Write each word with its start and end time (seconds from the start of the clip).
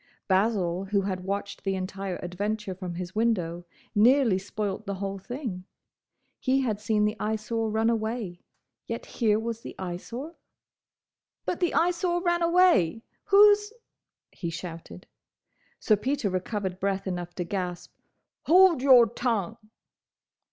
Basil, 0.27 0.85
who 0.85 1.01
had 1.03 1.23
watched 1.25 1.63
the 1.63 1.75
entire 1.75 2.15
adventure 2.23 2.73
from 2.73 2.95
his 2.95 3.13
window, 3.13 3.65
nearly 3.93 4.39
spoilt 4.39 4.87
the 4.87 4.95
whole 4.95 5.19
thing. 5.19 5.63
He 6.39 6.61
had 6.61 6.79
seen 6.81 7.05
the 7.05 7.15
Eyesore 7.19 7.69
run 7.69 7.87
away—yet 7.87 9.05
here 9.05 9.37
was 9.37 9.61
the 9.61 9.75
Eyesore—! 9.77 10.35
"But 11.45 11.59
the 11.59 11.75
Eyesore 11.75 12.19
ran 12.23 12.41
away! 12.41 13.03
Who's—?" 13.25 13.73
he 14.31 14.49
shouted. 14.49 15.05
Sir 15.79 15.97
Peter 15.97 16.31
recovered 16.31 16.79
breath 16.79 17.05
enough 17.05 17.35
to 17.35 17.43
gasp, 17.43 17.93
"Hold 18.45 18.81
your 18.81 19.05
tongue!" 19.05 19.57